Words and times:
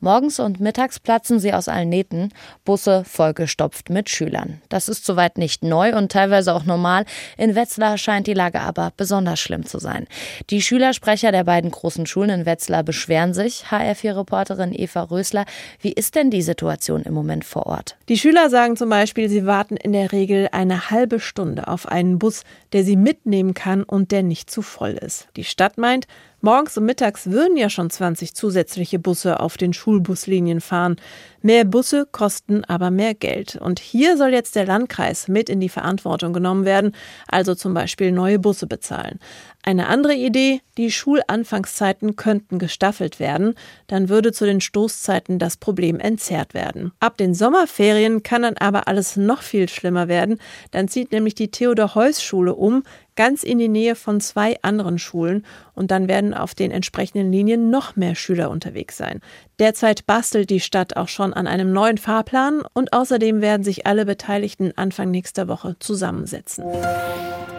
Morgens 0.00 0.38
und 0.38 0.60
mittags 0.60 1.00
platzen 1.00 1.40
sie 1.40 1.52
aus 1.52 1.66
allen 1.66 1.88
Nähten, 1.88 2.32
Busse 2.64 3.02
vollgestopft 3.04 3.90
mit 3.90 4.08
Schülern. 4.08 4.62
Das 4.68 4.88
ist 4.88 5.04
soweit 5.04 5.38
nicht 5.38 5.64
neu 5.64 5.96
und 5.96 6.12
teilweise 6.12 6.54
auch 6.54 6.64
normal. 6.64 7.04
In 7.36 7.56
Wetzlar 7.56 7.98
scheint 7.98 8.28
die 8.28 8.34
Lage 8.34 8.60
aber 8.60 8.92
besonders 8.96 9.40
schlimm 9.40 9.66
zu 9.66 9.78
sein. 9.78 10.06
Die 10.50 10.62
Schülersprecher 10.62 11.32
der 11.32 11.42
beiden 11.42 11.72
großen 11.72 12.06
Schulen 12.06 12.30
in 12.30 12.46
Wetzlar 12.46 12.84
beschweren 12.84 13.34
sich. 13.34 13.64
HR4-Reporterin 13.70 14.72
Eva 14.72 15.02
Rösler, 15.02 15.46
wie 15.80 15.92
ist 15.92 16.14
denn 16.14 16.30
die 16.30 16.42
Situation 16.42 17.02
im 17.02 17.14
Moment 17.14 17.44
vor 17.44 17.66
Ort? 17.66 17.96
Die 18.08 18.18
Schüler 18.18 18.50
sagen 18.50 18.76
zum 18.76 18.90
Beispiel, 18.90 19.28
sie 19.28 19.46
warten 19.46 19.76
in 19.76 19.92
der 19.92 20.12
Regel 20.12 20.48
eine 20.52 20.90
halbe 20.90 21.18
Stunde 21.18 21.66
auf 21.66 21.88
einen 21.88 22.20
Bus, 22.20 22.44
der 22.72 22.84
sie 22.84 22.96
mitnehmen 22.96 23.54
kann 23.54 23.82
und 23.82 24.12
der 24.12 24.22
nicht 24.22 24.48
zu 24.48 24.62
voll 24.62 24.92
ist. 24.92 25.26
Die 25.36 25.44
Stadt 25.44 25.76
meint, 25.76 26.06
Morgens 26.40 26.78
und 26.78 26.84
mittags 26.84 27.30
würden 27.30 27.56
ja 27.56 27.68
schon 27.68 27.90
20 27.90 28.34
zusätzliche 28.34 29.00
Busse 29.00 29.40
auf 29.40 29.56
den 29.56 29.72
Schulbuslinien 29.72 30.60
fahren. 30.60 30.96
Mehr 31.40 31.64
Busse 31.64 32.06
kosten 32.10 32.64
aber 32.64 32.90
mehr 32.90 33.14
Geld. 33.14 33.56
Und 33.56 33.78
hier 33.78 34.16
soll 34.16 34.30
jetzt 34.30 34.56
der 34.56 34.66
Landkreis 34.66 35.28
mit 35.28 35.48
in 35.48 35.60
die 35.60 35.68
Verantwortung 35.68 36.32
genommen 36.32 36.64
werden, 36.64 36.94
also 37.28 37.54
zum 37.54 37.74
Beispiel 37.74 38.12
neue 38.12 38.38
Busse 38.38 38.66
bezahlen. 38.66 39.18
Eine 39.62 39.88
andere 39.88 40.14
Idee, 40.14 40.62
die 40.78 40.90
Schulanfangszeiten 40.90 42.16
könnten 42.16 42.58
gestaffelt 42.58 43.20
werden, 43.20 43.54
dann 43.86 44.08
würde 44.08 44.32
zu 44.32 44.46
den 44.46 44.60
Stoßzeiten 44.60 45.38
das 45.38 45.56
Problem 45.56 46.00
entzerrt 46.00 46.54
werden. 46.54 46.92
Ab 47.00 47.18
den 47.18 47.34
Sommerferien 47.34 48.22
kann 48.22 48.42
dann 48.42 48.56
aber 48.56 48.88
alles 48.88 49.16
noch 49.16 49.42
viel 49.42 49.68
schlimmer 49.68 50.08
werden, 50.08 50.38
dann 50.70 50.88
zieht 50.88 51.12
nämlich 51.12 51.34
die 51.34 51.50
Theodor-Heuss-Schule 51.50 52.54
um, 52.54 52.82
ganz 53.18 53.42
in 53.42 53.58
die 53.58 53.68
Nähe 53.68 53.96
von 53.96 54.20
zwei 54.20 54.56
anderen 54.62 54.96
Schulen 54.96 55.44
und 55.74 55.90
dann 55.90 56.06
werden 56.06 56.34
auf 56.34 56.54
den 56.54 56.70
entsprechenden 56.70 57.32
Linien 57.32 57.68
noch 57.68 57.96
mehr 57.96 58.14
Schüler 58.14 58.48
unterwegs 58.48 58.96
sein. 58.96 59.20
Derzeit 59.58 60.06
bastelt 60.06 60.50
die 60.50 60.60
Stadt 60.60 60.96
auch 60.96 61.08
schon 61.08 61.27
an 61.32 61.46
einem 61.46 61.72
neuen 61.72 61.98
Fahrplan 61.98 62.62
und 62.72 62.92
außerdem 62.92 63.40
werden 63.40 63.62
sich 63.62 63.86
alle 63.86 64.04
Beteiligten 64.06 64.72
Anfang 64.76 65.10
nächster 65.10 65.48
Woche 65.48 65.76
zusammensetzen. 65.78 66.64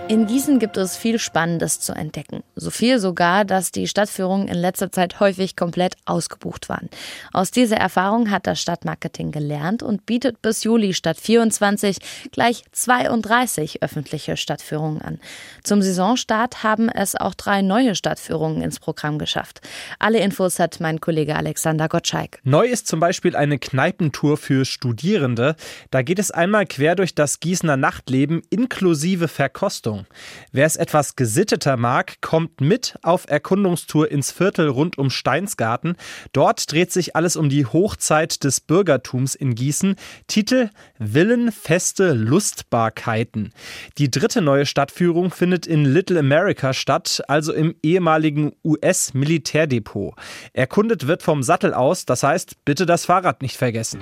In 0.09 0.25
Gießen 0.25 0.57
gibt 0.57 0.75
es 0.75 0.97
viel 0.97 1.19
Spannendes 1.19 1.81
zu 1.81 1.93
entdecken. 1.93 2.41
So 2.55 2.71
viel 2.71 2.97
sogar, 2.97 3.45
dass 3.45 3.71
die 3.71 3.87
Stadtführungen 3.87 4.47
in 4.47 4.55
letzter 4.55 4.91
Zeit 4.91 5.19
häufig 5.19 5.55
komplett 5.55 5.97
ausgebucht 6.05 6.67
waren. 6.67 6.89
Aus 7.31 7.51
dieser 7.51 7.77
Erfahrung 7.77 8.31
hat 8.31 8.47
das 8.47 8.59
Stadtmarketing 8.59 9.31
gelernt 9.31 9.83
und 9.83 10.07
bietet 10.07 10.41
bis 10.41 10.63
Juli 10.63 10.95
statt 10.95 11.19
24 11.19 11.97
gleich 12.31 12.63
32 12.71 13.83
öffentliche 13.83 14.35
Stadtführungen 14.35 14.99
an. 15.03 15.19
Zum 15.63 15.83
Saisonstart 15.83 16.63
haben 16.63 16.89
es 16.89 17.15
auch 17.15 17.35
drei 17.35 17.61
neue 17.61 17.93
Stadtführungen 17.93 18.63
ins 18.63 18.79
Programm 18.79 19.19
geschafft. 19.19 19.61
Alle 19.99 20.21
Infos 20.21 20.57
hat 20.57 20.79
mein 20.79 21.01
Kollege 21.01 21.35
Alexander 21.35 21.87
Gottschalk. 21.87 22.39
Neu 22.43 22.65
ist 22.65 22.87
zum 22.87 22.99
Beispiel 22.99 23.35
eine 23.35 23.59
Kneipentour 23.59 24.37
für 24.37 24.65
Studierende. 24.65 25.55
Da 25.91 26.01
geht 26.01 26.17
es 26.17 26.31
einmal 26.31 26.65
quer 26.65 26.95
durch 26.95 27.13
das 27.13 27.39
Gießener 27.39 27.77
Nachtleben 27.77 28.41
inklusive 28.49 29.27
Verkostung. 29.27 29.98
Erkundung. 29.99 30.05
Wer 30.51 30.65
es 30.65 30.75
etwas 30.75 31.15
gesitteter 31.15 31.77
mag, 31.77 32.21
kommt 32.21 32.61
mit 32.61 32.95
auf 33.03 33.25
Erkundungstour 33.27 34.11
ins 34.11 34.31
Viertel 34.31 34.67
rund 34.67 34.97
um 34.97 35.09
Steinsgarten. 35.09 35.95
Dort 36.33 36.71
dreht 36.71 36.91
sich 36.91 37.15
alles 37.15 37.35
um 37.35 37.49
die 37.49 37.65
Hochzeit 37.65 38.43
des 38.43 38.59
Bürgertums 38.59 39.35
in 39.35 39.55
Gießen. 39.55 39.95
Titel 40.27 40.69
Villenfeste 40.97 42.13
Lustbarkeiten. 42.13 43.53
Die 43.97 44.11
dritte 44.11 44.41
neue 44.41 44.65
Stadtführung 44.65 45.31
findet 45.31 45.67
in 45.67 45.85
Little 45.85 46.19
America 46.19 46.73
statt, 46.73 47.21
also 47.27 47.53
im 47.53 47.75
ehemaligen 47.83 48.53
US-Militärdepot. 48.63 50.15
Erkundet 50.53 51.07
wird 51.07 51.23
vom 51.23 51.43
Sattel 51.43 51.73
aus, 51.73 52.05
das 52.05 52.23
heißt, 52.23 52.65
bitte 52.65 52.85
das 52.85 53.05
Fahrrad 53.05 53.41
nicht 53.41 53.57
vergessen. 53.57 53.99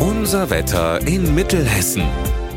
Unser 0.00 0.50
Wetter 0.50 1.00
in 1.06 1.34
Mittelhessen. 1.34 2.04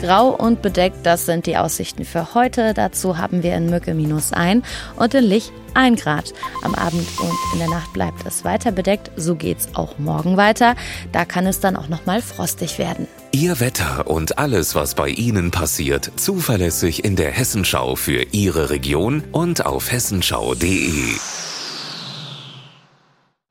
Grau 0.03 0.31
und 0.31 0.62
bedeckt, 0.62 1.06
das 1.06 1.25
sind 1.25 1.46
die 1.46 1.56
Aussichten 1.56 2.03
für 2.03 2.34
heute. 2.34 2.74
Dazu 2.74 3.18
haben 3.18 3.41
wir 3.41 3.56
in 3.56 3.69
Mücke 3.69 3.94
minus 3.94 4.34
ein 4.34 4.62
und 4.97 5.14
in 5.14 5.24
Lich 5.24 5.53
ein 5.75 5.96
Grad. 5.96 6.34
Am 6.62 6.75
Abend 6.75 7.08
und 7.22 7.31
in 7.53 7.59
der 7.59 7.69
Nacht 7.69 7.94
bleibt 7.94 8.25
es 8.25 8.44
weiter 8.44 8.74
bedeckt. 8.74 9.12
So 9.16 9.36
geht's 9.36 9.69
auch 9.75 9.97
morgen 10.00 10.36
weiter. 10.36 10.75
Da 11.14 11.24
kann 11.24 11.47
es 11.47 11.62
dann 11.62 11.78
auch 11.78 11.88
noch 11.88 12.06
mal 12.06 12.22
frostig 12.22 12.80
werden. 12.80 13.08
Ihr 13.31 13.62
Wetter 13.62 14.08
und 14.08 14.38
alles, 14.38 14.75
was 14.75 14.94
bei 14.94 15.08
Ihnen 15.08 15.52
passiert, 15.52 16.12
zuverlässig 16.18 17.06
in 17.06 17.16
der 17.16 17.31
Hessenschau 17.31 17.96
für 17.96 18.25
Ihre 18.34 18.72
Region 18.72 19.24
und 19.31 19.66
auf 19.66 19.90
hessenschau.de. 19.90 21.16